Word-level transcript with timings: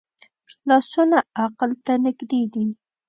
لاسونه 0.67 1.17
عقل 1.43 1.71
ته 1.85 1.93
نږدې 2.05 2.41
دي 2.53 2.67